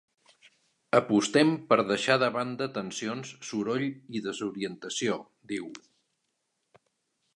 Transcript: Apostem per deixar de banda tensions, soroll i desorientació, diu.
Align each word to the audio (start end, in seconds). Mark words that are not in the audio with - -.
Apostem 0.99 1.51
per 1.73 1.77
deixar 1.91 2.15
de 2.23 2.29
banda 2.37 2.69
tensions, 2.79 3.35
soroll 3.51 3.87
i 4.21 4.25
desorientació, 4.29 5.19
diu. 5.53 5.71